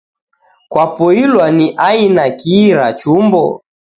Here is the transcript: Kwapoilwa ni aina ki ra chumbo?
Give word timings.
Kwapoilwa 0.71 1.47
ni 1.57 1.67
aina 1.87 2.23
ki 2.39 2.57
ra 2.77 2.87
chumbo? 2.99 3.43